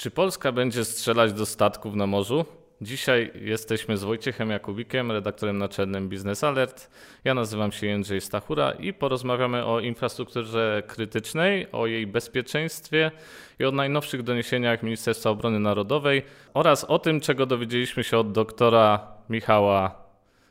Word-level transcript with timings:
Czy 0.00 0.10
Polska 0.10 0.52
będzie 0.52 0.84
strzelać 0.84 1.32
do 1.32 1.46
statków 1.46 1.94
na 1.94 2.06
morzu? 2.06 2.44
Dzisiaj 2.80 3.30
jesteśmy 3.34 3.96
z 3.96 4.04
Wojciechem 4.04 4.50
Jakubikiem, 4.50 5.12
redaktorem 5.12 5.58
naczelnym 5.58 6.08
Business 6.08 6.44
Alert. 6.44 6.90
Ja 7.24 7.34
nazywam 7.34 7.72
się 7.72 7.86
Jędrzej 7.86 8.20
Stachura 8.20 8.72
i 8.72 8.92
porozmawiamy 8.92 9.64
o 9.64 9.80
infrastrukturze 9.80 10.82
krytycznej, 10.86 11.72
o 11.72 11.86
jej 11.86 12.06
bezpieczeństwie 12.06 13.10
i 13.58 13.64
o 13.64 13.70
najnowszych 13.70 14.22
doniesieniach 14.22 14.82
Ministerstwa 14.82 15.30
Obrony 15.30 15.60
Narodowej 15.60 16.22
oraz 16.54 16.84
o 16.84 16.98
tym, 16.98 17.20
czego 17.20 17.46
dowiedzieliśmy 17.46 18.04
się 18.04 18.18
od 18.18 18.32
doktora 18.32 19.06
Michała 19.30 19.94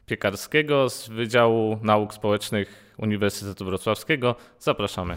Piekarskiego 0.06 0.90
z 0.90 1.10
Wydziału 1.10 1.80
Nauk 1.82 2.14
Społecznych 2.14 2.94
Uniwersytetu 2.98 3.66
Wrocławskiego. 3.66 4.36
Zapraszamy. 4.60 5.16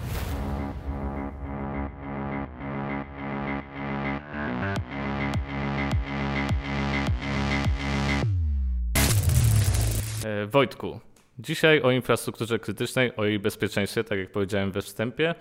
Wojtku, 10.46 11.00
dzisiaj 11.39 11.82
o 11.82 11.91
infrastrukturze 11.91 12.59
krytycznej, 12.59 13.17
o 13.17 13.25
jej 13.25 13.39
bezpieczeństwie, 13.39 14.04
tak 14.04 14.18
jak 14.18 14.32
powiedziałem 14.32 14.73
we 14.73 14.82
wstępie. 14.82 15.35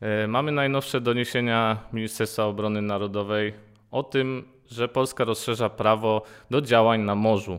E, 0.00 0.26
mamy 0.26 0.52
najnowsze 0.52 1.00
doniesienia 1.00 1.76
Ministerstwa 1.92 2.44
Obrony 2.44 2.82
Narodowej 2.82 3.54
o 3.90 4.02
tym, 4.02 4.44
że 4.70 4.88
Polska 4.88 5.24
rozszerza 5.24 5.70
prawo 5.70 6.22
do 6.50 6.60
działań 6.60 7.00
na 7.00 7.14
morzu. 7.14 7.58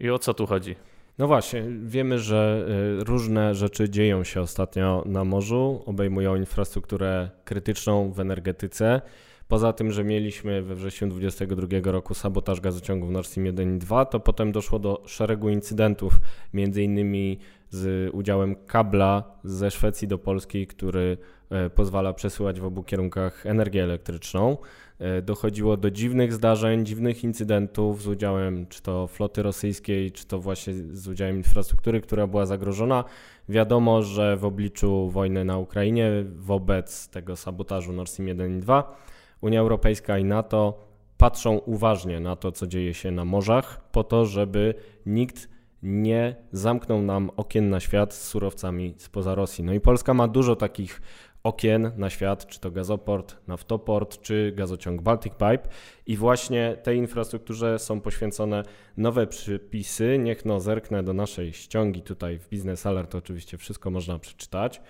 I 0.00 0.10
o 0.10 0.18
co 0.18 0.34
tu 0.34 0.46
chodzi? 0.46 0.76
No 1.18 1.26
właśnie, 1.26 1.64
wiemy, 1.84 2.18
że 2.18 2.66
y, 3.00 3.04
różne 3.04 3.54
rzeczy 3.54 3.90
dzieją 3.90 4.24
się 4.24 4.40
ostatnio 4.40 5.02
na 5.06 5.24
morzu, 5.24 5.82
obejmują 5.86 6.36
infrastrukturę 6.36 7.30
krytyczną 7.44 8.12
w 8.12 8.20
energetyce. 8.20 9.00
Poza 9.48 9.72
tym, 9.72 9.92
że 9.92 10.04
mieliśmy 10.04 10.62
we 10.62 10.74
wrześniu 10.74 11.08
2022 11.08 11.92
roku 11.92 12.14
sabotaż 12.14 12.60
gazociągów 12.60 13.10
Nord 13.10 13.26
Stream 13.26 13.46
1 13.46 13.76
i 13.76 13.78
2, 13.78 14.04
to 14.04 14.20
potem 14.20 14.52
doszło 14.52 14.78
do 14.78 15.02
szeregu 15.06 15.48
incydentów, 15.48 16.20
między 16.52 16.82
innymi 16.82 17.38
z 17.70 18.10
udziałem 18.14 18.56
kabla 18.66 19.22
ze 19.44 19.70
Szwecji 19.70 20.08
do 20.08 20.18
Polski, 20.18 20.66
który 20.66 21.16
e, 21.50 21.70
pozwala 21.70 22.12
przesyłać 22.12 22.60
w 22.60 22.64
obu 22.64 22.82
kierunkach 22.82 23.46
energię 23.46 23.82
elektryczną. 23.82 24.56
E, 24.98 25.22
dochodziło 25.22 25.76
do 25.76 25.90
dziwnych 25.90 26.32
zdarzeń, 26.32 26.86
dziwnych 26.86 27.24
incydentów 27.24 28.02
z 28.02 28.06
udziałem 28.06 28.66
czy 28.66 28.82
to 28.82 29.06
floty 29.06 29.42
rosyjskiej, 29.42 30.12
czy 30.12 30.26
to 30.26 30.38
właśnie 30.40 30.74
z 30.74 31.08
udziałem 31.08 31.36
infrastruktury, 31.36 32.00
która 32.00 32.26
była 32.26 32.46
zagrożona. 32.46 33.04
Wiadomo, 33.48 34.02
że 34.02 34.36
w 34.36 34.44
obliczu 34.44 35.10
wojny 35.10 35.44
na 35.44 35.58
Ukrainie, 35.58 36.10
wobec 36.36 37.08
tego 37.08 37.36
sabotażu 37.36 37.92
Nord 37.92 38.10
Stream 38.10 38.28
1 38.28 38.58
i 38.58 38.60
2, 38.60 38.96
Unia 39.40 39.60
Europejska 39.60 40.18
i 40.18 40.24
NATO 40.24 40.88
patrzą 41.16 41.58
uważnie 41.58 42.20
na 42.20 42.36
to, 42.36 42.52
co 42.52 42.66
dzieje 42.66 42.94
się 42.94 43.10
na 43.10 43.24
morzach, 43.24 43.90
po 43.90 44.04
to, 44.04 44.26
żeby 44.26 44.74
nikt 45.06 45.48
nie 45.82 46.36
zamknął 46.52 47.02
nam 47.02 47.30
okien 47.36 47.70
na 47.70 47.80
świat 47.80 48.14
z 48.14 48.22
surowcami 48.22 48.94
spoza 48.96 49.34
Rosji. 49.34 49.64
No 49.64 49.72
i 49.72 49.80
Polska 49.80 50.14
ma 50.14 50.28
dużo 50.28 50.56
takich 50.56 51.02
okien 51.48 51.92
na 51.96 52.10
świat, 52.10 52.46
czy 52.46 52.60
to 52.60 52.70
gazoport, 52.70 53.36
naftoport, 53.46 54.20
czy 54.22 54.52
gazociąg 54.56 55.02
Baltic 55.02 55.32
Pipe 55.32 55.68
i 56.06 56.16
właśnie 56.16 56.76
tej 56.82 56.98
infrastrukturze 56.98 57.78
są 57.78 58.00
poświęcone 58.00 58.62
nowe 58.96 59.26
przypisy. 59.26 60.18
Niech 60.18 60.44
no 60.44 60.60
zerknę 60.60 61.02
do 61.02 61.12
naszej 61.12 61.52
ściągi 61.52 62.02
tutaj 62.02 62.38
w 62.38 62.48
Business 62.48 62.86
Alert, 62.86 63.14
oczywiście 63.14 63.58
wszystko 63.58 63.90
można 63.90 64.18
przeczytać. 64.18 64.80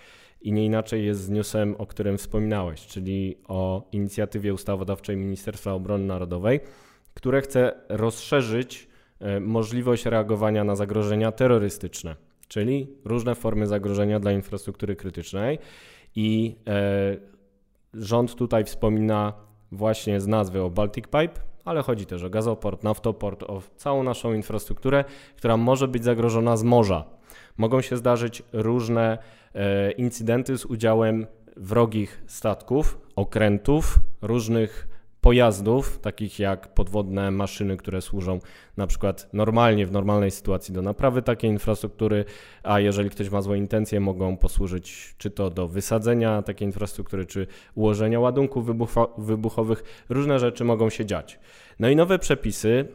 I 0.40 0.52
nie 0.52 0.64
inaczej 0.64 1.06
jest 1.06 1.20
z 1.20 1.30
newsem, 1.30 1.74
o 1.78 1.86
którym 1.86 2.18
wspominałeś, 2.18 2.86
czyli 2.86 3.36
o 3.48 3.88
inicjatywie 3.92 4.54
ustawodawczej 4.54 5.16
Ministerstwa 5.16 5.72
Obrony 5.72 6.04
Narodowej, 6.04 6.60
które 7.14 7.40
chce 7.40 7.72
rozszerzyć 7.88 8.88
e, 9.20 9.40
możliwość 9.40 10.06
reagowania 10.06 10.64
na 10.64 10.76
zagrożenia 10.76 11.32
terrorystyczne, 11.32 12.16
czyli 12.48 12.86
różne 13.04 13.34
formy 13.34 13.66
zagrożenia 13.66 14.20
dla 14.20 14.32
infrastruktury 14.32 14.96
krytycznej. 14.96 15.58
I 16.20 16.56
e, 16.66 17.16
rząd 17.94 18.34
tutaj 18.34 18.64
wspomina 18.64 19.32
właśnie 19.72 20.20
z 20.20 20.26
nazwy 20.26 20.62
o 20.62 20.70
Baltic 20.70 21.04
Pipe, 21.04 21.40
ale 21.64 21.82
chodzi 21.82 22.06
też 22.06 22.24
o 22.24 22.30
gazoport, 22.30 22.82
naftoport, 22.82 23.42
o 23.42 23.62
całą 23.76 24.02
naszą 24.02 24.32
infrastrukturę, 24.32 25.04
która 25.36 25.56
może 25.56 25.88
być 25.88 26.04
zagrożona 26.04 26.56
z 26.56 26.62
morza. 26.62 27.04
Mogą 27.56 27.80
się 27.80 27.96
zdarzyć 27.96 28.42
różne 28.52 29.18
e, 29.54 29.90
incydenty 29.90 30.58
z 30.58 30.64
udziałem 30.64 31.26
wrogich 31.56 32.22
statków, 32.26 32.98
okrętów, 33.16 33.98
różnych 34.22 34.88
pojazdów, 35.28 35.98
takich 35.98 36.38
jak 36.38 36.74
podwodne 36.74 37.30
maszyny, 37.30 37.76
które 37.76 38.00
służą 38.02 38.38
na 38.76 38.86
przykład 38.86 39.28
normalnie, 39.32 39.86
w 39.86 39.92
normalnej 39.92 40.30
sytuacji 40.30 40.74
do 40.74 40.82
naprawy 40.82 41.22
takiej 41.22 41.50
infrastruktury, 41.50 42.24
a 42.62 42.80
jeżeli 42.80 43.10
ktoś 43.10 43.30
ma 43.30 43.42
złe 43.42 43.58
intencje, 43.58 44.00
mogą 44.00 44.36
posłużyć 44.36 45.14
czy 45.18 45.30
to 45.30 45.50
do 45.50 45.68
wysadzenia 45.68 46.42
takiej 46.42 46.68
infrastruktury, 46.68 47.26
czy 47.26 47.46
ułożenia 47.74 48.20
ładunków 48.20 48.66
wybuchowych. 49.18 50.04
Różne 50.08 50.38
rzeczy 50.38 50.64
mogą 50.64 50.90
się 50.90 51.06
dziać. 51.06 51.38
No 51.78 51.88
i 51.88 51.96
nowe 51.96 52.18
przepisy 52.18 52.88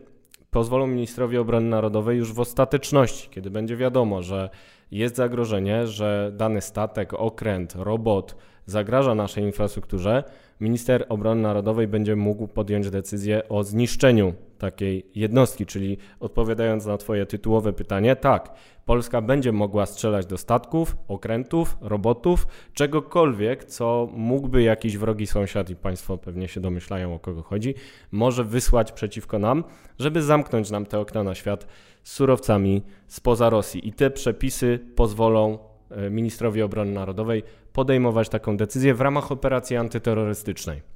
pozwolą 0.51 0.87
ministrowi 0.87 1.37
obrony 1.37 1.69
narodowej 1.69 2.17
już 2.17 2.33
w 2.33 2.39
ostateczności, 2.39 3.29
kiedy 3.29 3.51
będzie 3.51 3.77
wiadomo, 3.77 4.21
że 4.21 4.49
jest 4.91 5.15
zagrożenie, 5.15 5.87
że 5.87 6.31
dany 6.35 6.61
statek, 6.61 7.13
okręt, 7.13 7.75
robot 7.75 8.35
zagraża 8.65 9.15
naszej 9.15 9.43
infrastrukturze, 9.43 10.23
minister 10.61 11.05
obrony 11.09 11.41
narodowej 11.41 11.87
będzie 11.87 12.15
mógł 12.15 12.47
podjąć 12.47 12.89
decyzję 12.89 13.49
o 13.49 13.63
zniszczeniu 13.63 14.33
takiej 14.57 15.05
jednostki, 15.15 15.65
czyli 15.65 15.97
odpowiadając 16.19 16.85
na 16.85 16.97
Twoje 16.97 17.25
tytułowe 17.25 17.73
pytanie, 17.73 18.15
tak, 18.15 18.53
Polska 18.85 19.21
będzie 19.21 19.51
mogła 19.51 19.85
strzelać 19.85 20.25
do 20.25 20.37
statków, 20.37 20.97
okrętów, 21.07 21.77
robotów, 21.81 22.47
czegokolwiek, 22.73 23.65
co 23.65 24.09
mógłby 24.13 24.63
jakiś 24.63 24.97
wrogi 24.97 25.27
sąsiad, 25.27 25.69
i 25.69 25.75
Państwo 25.75 26.17
pewnie 26.17 26.47
się 26.47 26.61
domyślają 26.61 27.15
o 27.15 27.19
kogo 27.19 27.43
chodzi, 27.43 27.75
może 28.11 28.43
wysłać 28.43 28.91
przeciwko 28.91 29.39
nam, 29.39 29.63
żeby 29.99 30.21
zamknąć 30.21 30.71
nam 30.71 30.85
te 30.85 30.99
okna 30.99 31.23
na 31.23 31.35
świat 31.35 31.67
surowcami 32.03 32.81
spoza 33.07 33.49
Rosji. 33.49 33.87
I 33.87 33.93
te 33.93 34.11
przepisy 34.11 34.79
pozwolą 34.95 35.57
e, 35.89 36.09
ministrowi 36.09 36.61
obrony 36.61 36.91
narodowej 36.91 37.43
podejmować 37.73 38.29
taką 38.29 38.57
decyzję 38.57 38.93
w 38.93 39.01
ramach 39.01 39.31
operacji 39.31 39.77
antyterrorystycznej. 39.77 40.92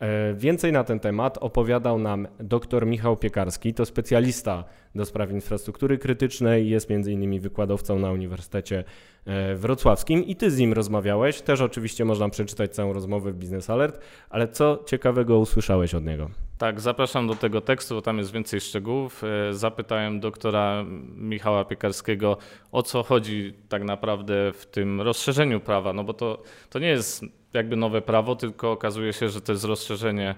E, 0.00 0.34
więcej 0.34 0.72
na 0.72 0.84
ten 0.84 1.00
temat 1.00 1.38
opowiadał 1.38 1.98
nam 1.98 2.28
dr 2.40 2.86
Michał 2.86 3.16
Piekarski, 3.16 3.74
to 3.74 3.86
specjalista 3.86 4.64
do 4.94 5.04
spraw 5.04 5.30
infrastruktury 5.30 5.98
krytycznej, 5.98 6.68
jest 6.68 6.90
m.in. 6.90 7.40
wykładowcą 7.40 7.98
na 7.98 8.12
Uniwersytecie 8.12 8.84
e, 9.26 9.54
Wrocławskim 9.54 10.24
i 10.24 10.36
ty 10.36 10.50
z 10.50 10.58
nim 10.58 10.72
rozmawiałeś. 10.72 11.40
Też 11.40 11.60
oczywiście 11.60 12.04
można 12.04 12.28
przeczytać 12.28 12.74
całą 12.74 12.92
rozmowę 12.92 13.32
w 13.32 13.36
Business 13.36 13.70
Alert, 13.70 14.00
ale 14.30 14.48
co 14.48 14.84
ciekawego 14.86 15.38
usłyszałeś 15.38 15.94
od 15.94 16.04
niego? 16.04 16.30
Tak, 16.58 16.80
zapraszam 16.80 17.26
do 17.26 17.34
tego 17.34 17.60
tekstu, 17.60 17.94
bo 17.94 18.02
tam 18.02 18.18
jest 18.18 18.32
więcej 18.32 18.60
szczegółów. 18.60 19.24
E, 19.24 19.54
zapytałem 19.54 20.20
doktora 20.20 20.84
Michała 21.16 21.64
Piekarskiego, 21.64 22.36
o 22.72 22.82
co 22.82 23.02
chodzi 23.02 23.54
tak 23.68 23.84
naprawdę 23.84 24.52
w 24.52 24.66
tym 24.66 25.00
rozszerzeniu 25.00 25.60
prawa, 25.60 25.92
no 25.92 26.04
bo 26.04 26.14
to, 26.14 26.42
to 26.70 26.78
nie 26.78 26.88
jest 26.88 27.24
jakby 27.54 27.76
nowe 27.76 28.02
prawo, 28.02 28.36
tylko 28.36 28.72
okazuje 28.72 29.12
się, 29.12 29.28
że 29.28 29.40
to 29.40 29.52
jest 29.52 29.64
rozszerzenie, 29.64 30.34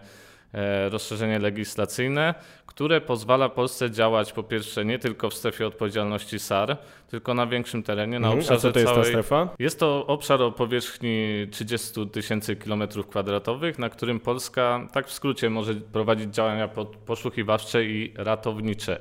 e, 0.54 0.88
rozszerzenie 0.88 1.38
legislacyjne, 1.38 2.34
które 2.66 3.00
pozwala 3.00 3.48
Polsce 3.48 3.90
działać 3.90 4.32
po 4.32 4.42
pierwsze 4.42 4.84
nie 4.84 4.98
tylko 4.98 5.30
w 5.30 5.34
strefie 5.34 5.66
odpowiedzialności 5.66 6.38
SAR, 6.38 6.76
tylko 7.08 7.34
na 7.34 7.46
większym 7.46 7.82
terenie, 7.82 8.20
na 8.20 8.26
mhm, 8.26 8.38
obszarze 8.38 8.58
a 8.58 8.60
co 8.60 8.72
to 8.72 8.78
jest 8.78 8.92
całej... 8.92 9.04
ta 9.04 9.08
strefa? 9.08 9.48
Jest 9.58 9.80
to 9.80 10.06
obszar 10.06 10.42
o 10.42 10.52
powierzchni 10.52 11.46
30 11.50 12.08
tysięcy 12.08 12.56
kilometrów 12.56 13.06
kwadratowych, 13.06 13.78
na 13.78 13.88
którym 13.88 14.20
Polska, 14.20 14.88
tak 14.92 15.06
w 15.06 15.12
skrócie, 15.12 15.50
może 15.50 15.74
prowadzić 15.74 16.34
działania 16.34 16.68
poszukiwawcze 17.06 17.84
i 17.84 18.14
ratownicze. 18.16 19.00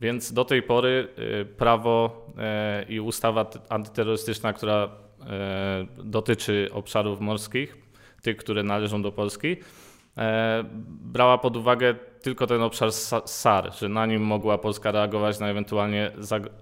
Więc 0.00 0.32
do 0.32 0.44
tej 0.44 0.62
pory 0.62 1.08
y, 1.18 1.44
prawo 1.44 2.26
e, 2.38 2.84
i 2.88 3.00
ustawa 3.00 3.50
antyterrorystyczna, 3.68 4.52
która 4.52 4.88
dotyczy 6.04 6.68
obszarów 6.72 7.20
morskich, 7.20 7.76
tych, 8.22 8.36
które 8.36 8.62
należą 8.62 9.02
do 9.02 9.12
Polski, 9.12 9.56
e, 10.16 10.64
brała 10.88 11.38
pod 11.38 11.56
uwagę 11.56 11.94
tylko 12.22 12.46
ten 12.46 12.62
obszar 12.62 12.92
SAR, 13.24 13.74
że 13.74 13.88
na 13.88 14.06
nim 14.06 14.22
mogła 14.22 14.58
Polska 14.58 14.92
reagować 14.92 15.38
na, 15.38 15.48
ewentualnie, 15.48 16.12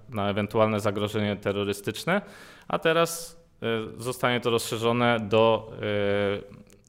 na 0.09 0.29
ewentualne 0.29 0.79
zagrożenie 0.79 1.35
terrorystyczne, 1.35 2.21
a 2.67 2.79
teraz 2.79 3.41
e, 3.61 3.67
zostanie 3.97 4.39
to 4.39 4.49
rozszerzone 4.49 5.19
do 5.19 5.71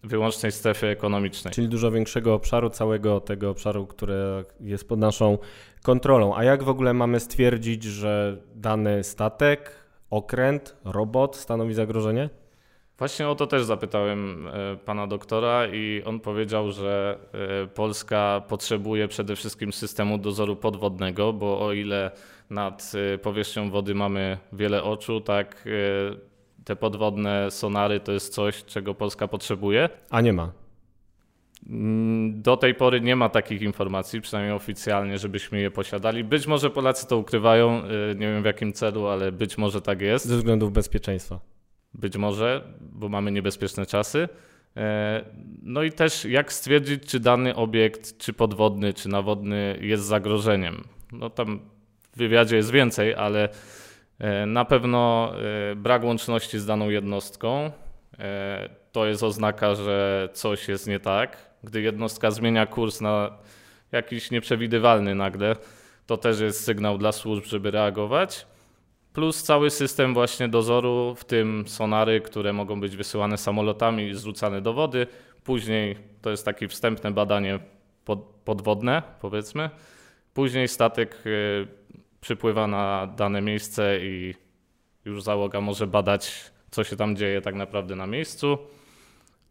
wyłącznej 0.04 0.52
strefy 0.52 0.86
ekonomicznej. 0.86 1.54
Czyli 1.54 1.68
dużo 1.68 1.90
większego 1.90 2.34
obszaru, 2.34 2.70
całego 2.70 3.20
tego 3.20 3.50
obszaru, 3.50 3.86
który 3.86 4.14
jest 4.60 4.88
pod 4.88 4.98
naszą 4.98 5.38
kontrolą. 5.82 6.36
A 6.36 6.44
jak 6.44 6.62
w 6.62 6.68
ogóle 6.68 6.94
mamy 6.94 7.20
stwierdzić, 7.20 7.84
że 7.84 8.36
dany 8.54 9.04
statek 9.04 9.87
okręt, 10.10 10.76
robot 10.84 11.36
stanowi 11.36 11.74
zagrożenie? 11.74 12.30
Właśnie 12.98 13.28
o 13.28 13.34
to 13.34 13.46
też 13.46 13.64
zapytałem 13.64 14.46
e, 14.46 14.76
pana 14.76 15.06
doktora 15.06 15.66
i 15.66 16.02
on 16.04 16.20
powiedział, 16.20 16.72
że 16.72 17.18
e, 17.32 17.66
Polska 17.66 18.42
potrzebuje 18.48 19.08
przede 19.08 19.36
wszystkim 19.36 19.72
systemu 19.72 20.18
dozoru 20.18 20.56
podwodnego, 20.56 21.32
bo 21.32 21.66
o 21.66 21.72
ile 21.72 22.10
nad 22.50 22.92
e, 23.14 23.18
powierzchnią 23.18 23.70
wody 23.70 23.94
mamy 23.94 24.38
wiele 24.52 24.82
oczu, 24.82 25.20
tak 25.20 25.68
te 26.64 26.76
podwodne 26.76 27.50
sonary 27.50 28.00
to 28.00 28.12
jest 28.12 28.34
coś, 28.34 28.64
czego 28.64 28.94
Polska 28.94 29.28
potrzebuje. 29.28 29.88
A 30.10 30.20
nie 30.20 30.32
ma. 30.32 30.52
Mm, 31.68 32.42
do 32.42 32.56
tej 32.56 32.74
pory 32.74 33.00
nie 33.00 33.16
ma 33.16 33.28
takich 33.28 33.62
informacji, 33.62 34.20
przynajmniej 34.20 34.56
oficjalnie, 34.56 35.18
żebyśmy 35.18 35.60
je 35.60 35.70
posiadali. 35.70 36.24
Być 36.24 36.46
może 36.46 36.70
Polacy 36.70 37.06
to 37.06 37.18
ukrywają, 37.18 37.82
nie 38.14 38.26
wiem 38.26 38.42
w 38.42 38.46
jakim 38.46 38.72
celu, 38.72 39.06
ale 39.06 39.32
być 39.32 39.58
może 39.58 39.82
tak 39.82 40.00
jest. 40.00 40.26
Ze 40.26 40.36
względów 40.36 40.72
bezpieczeństwa. 40.72 41.40
Być 41.94 42.16
może, 42.16 42.64
bo 42.80 43.08
mamy 43.08 43.32
niebezpieczne 43.32 43.86
czasy. 43.86 44.28
E, 44.76 45.24
no 45.62 45.82
i 45.82 45.92
też 45.92 46.24
jak 46.24 46.52
stwierdzić, 46.52 47.06
czy 47.06 47.20
dany 47.20 47.54
obiekt, 47.54 48.18
czy 48.18 48.32
podwodny, 48.32 48.94
czy 48.94 49.08
nawodny 49.08 49.78
jest 49.80 50.04
zagrożeniem. 50.04 50.84
No 51.12 51.30
tam 51.30 51.60
w 52.12 52.18
wywiadzie 52.18 52.56
jest 52.56 52.70
więcej, 52.70 53.14
ale 53.14 53.48
e, 54.18 54.46
na 54.46 54.64
pewno 54.64 55.32
e, 55.72 55.76
brak 55.76 56.04
łączności 56.04 56.58
z 56.58 56.66
daną 56.66 56.90
jednostką 56.90 57.70
to 58.92 59.06
jest 59.06 59.22
oznaka, 59.22 59.74
że 59.74 60.28
coś 60.32 60.68
jest 60.68 60.86
nie 60.86 61.00
tak. 61.00 61.47
Gdy 61.64 61.80
jednostka 61.80 62.30
zmienia 62.30 62.66
kurs 62.66 63.00
na 63.00 63.38
jakiś 63.92 64.30
nieprzewidywalny 64.30 65.14
nagle, 65.14 65.56
to 66.06 66.16
też 66.16 66.40
jest 66.40 66.64
sygnał 66.64 66.98
dla 66.98 67.12
służb, 67.12 67.44
żeby 67.44 67.70
reagować 67.70 68.46
plus 69.18 69.42
cały 69.42 69.70
system 69.70 70.14
właśnie 70.14 70.48
dozoru, 70.48 71.14
w 71.14 71.24
tym 71.24 71.64
sonary, 71.68 72.20
które 72.20 72.52
mogą 72.52 72.80
być 72.80 72.96
wysyłane 72.96 73.38
samolotami 73.38 74.08
i 74.08 74.14
zrzucane 74.14 74.60
do 74.60 74.72
wody. 74.72 75.06
Później 75.44 75.96
to 76.22 76.30
jest 76.30 76.44
takie 76.44 76.68
wstępne 76.68 77.10
badanie 77.10 77.58
pod, 78.04 78.18
podwodne, 78.44 79.02
powiedzmy. 79.20 79.70
Później 80.34 80.68
statek 80.68 81.26
y, 81.26 81.66
przypływa 82.20 82.66
na 82.66 83.06
dane 83.16 83.40
miejsce 83.40 83.98
i 84.00 84.34
już 85.04 85.22
załoga 85.22 85.60
może 85.60 85.86
badać, 85.86 86.50
co 86.70 86.84
się 86.84 86.96
tam 86.96 87.16
dzieje 87.16 87.40
tak 87.40 87.54
naprawdę 87.54 87.96
na 87.96 88.06
miejscu. 88.06 88.58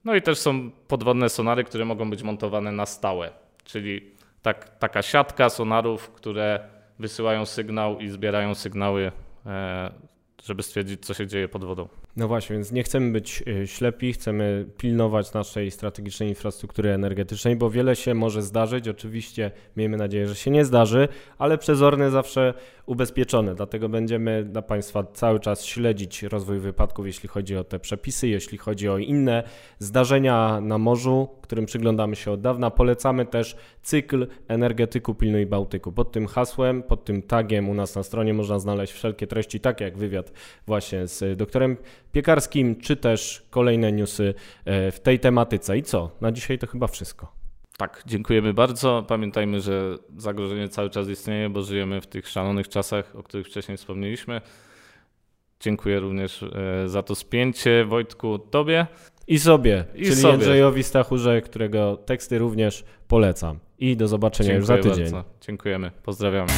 No 0.08 0.16
i 0.16 0.22
też 0.22 0.40
są 0.40 0.72
podwodne 0.88 1.30
sonary, 1.30 1.64
które 1.64 1.86
mogą 1.86 2.10
być 2.10 2.24
montowane 2.24 2.72
na 2.72 2.86
stałe, 2.86 3.32
czyli 3.64 4.12
tak, 4.42 4.78
taka 4.80 5.02
siatka 5.02 5.50
sonarów, 5.50 6.10
które 6.10 6.60
wysyłają 7.00 7.46
sygnał 7.46 8.00
i 8.00 8.10
zbierają 8.10 8.56
sygnały 8.56 9.12
E, 9.48 9.92
żeby 10.44 10.64
stwierdzić, 10.64 11.06
co 11.06 11.14
się 11.14 11.28
dzieje 11.28 11.48
pod 11.48 11.64
wodą. 11.64 11.88
No 12.18 12.28
właśnie, 12.28 12.56
więc 12.56 12.72
nie 12.72 12.84
chcemy 12.84 13.12
być 13.12 13.44
e, 13.48 13.68
ślepi, 13.68 14.14
chcemy 14.14 14.66
pilnować 14.78 15.34
naszej 15.34 15.72
strategicznej 15.72 16.30
infrastruktury 16.30 16.90
energetycznej, 16.90 17.56
bo 17.56 17.70
wiele 17.70 17.96
się 17.96 18.14
może 18.14 18.42
zdarzyć. 18.42 18.88
Oczywiście 18.88 19.52
miejmy 19.76 19.98
nadzieję, 19.98 20.28
że 20.28 20.36
się 20.36 20.52
nie 20.52 20.66
zdarzy, 20.66 21.08
ale 21.38 21.58
przezorny 21.58 22.12
zawsze 22.12 22.54
ubezpieczony. 22.86 23.56
Dlatego 23.56 23.90
będziemy 23.90 24.44
dla 24.44 24.62
Państwa 24.62 25.04
cały 25.04 25.40
czas 25.40 25.66
śledzić 25.66 26.24
rozwój 26.24 26.60
wypadków, 26.60 27.06
jeśli 27.06 27.30
chodzi 27.30 27.58
o 27.58 27.64
te 27.64 27.80
przepisy, 27.80 28.28
jeśli 28.28 28.58
chodzi 28.58 28.90
o 28.90 28.98
inne 28.98 29.44
zdarzenia 29.80 30.62
na 30.62 30.78
morzu, 30.78 31.30
którym 31.42 31.66
przyglądamy 31.66 32.16
się 32.16 32.32
od 32.32 32.42
dawna. 32.42 32.72
Polecamy 32.72 33.26
też 33.26 33.56
cykl 33.82 34.28
energetyku 34.48 35.16
Pilnuj 35.16 35.46
Bałtyku. 35.46 35.92
Pod 35.92 36.12
tym 36.12 36.28
hasłem, 36.28 36.84
pod 36.84 37.06
tym 37.06 37.22
tagiem 37.22 37.70
u 37.70 37.74
nas 37.74 37.96
na 37.96 38.04
stronie 38.04 38.34
można 38.34 38.60
znaleźć 38.60 38.94
wszelkie 38.94 39.28
treści, 39.28 39.60
takie 39.60 39.86
jak 39.86 39.98
wywiad 39.98 40.32
właśnie 40.68 41.08
z 41.08 41.38
doktorem 41.38 41.78
Piekarskim, 42.18 42.76
czy 42.76 42.96
też 42.96 43.46
kolejne 43.50 43.92
newsy 43.92 44.34
e, 44.66 44.92
w 44.92 45.00
tej 45.00 45.20
tematyce. 45.20 45.78
I 45.78 45.84
co? 45.84 46.12
Na 46.22 46.32
dzisiaj 46.32 46.60
to 46.60 46.68
chyba 46.68 46.88
wszystko. 46.88 47.32
Tak, 47.78 48.04
dziękujemy 48.06 48.54
bardzo. 48.54 49.06
Pamiętajmy, 49.08 49.62
że 49.62 49.98
zagrożenie 50.18 50.70
cały 50.70 50.90
czas 50.90 51.10
istnieje, 51.10 51.50
bo 51.50 51.64
żyjemy 51.64 52.02
w 52.02 52.08
tych 52.08 52.28
szalonych 52.28 52.70
czasach, 52.70 53.16
o 53.16 53.24
których 53.24 53.48
wcześniej 53.48 53.78
wspomnieliśmy. 53.78 54.42
Dziękuję 55.60 56.00
również 56.00 56.44
e, 56.44 56.90
za 56.90 57.04
to 57.04 57.16
spięcie, 57.16 57.86
Wojtku, 57.86 58.40
Tobie. 58.40 58.88
I 59.28 59.40
sobie, 59.40 59.86
I 59.96 60.04
czyli 60.04 60.16
sobie. 60.16 60.32
Jędrzejowi 60.32 60.84
Stachurze, 60.84 61.42
którego 61.42 61.98
teksty 61.98 62.38
również 62.38 62.84
polecam. 63.08 63.60
I 63.80 63.98
do 63.98 64.08
zobaczenia 64.08 64.50
Dziękuję 64.50 64.78
już 64.78 64.86
za 64.86 64.90
tydzień. 64.90 65.12
Bardzo. 65.12 65.30
Dziękujemy, 65.42 65.92
pozdrawiamy. 66.04 66.52